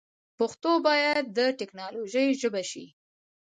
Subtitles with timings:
[0.39, 2.85] پښتو باید د ټیکنالوژي ژبه سی.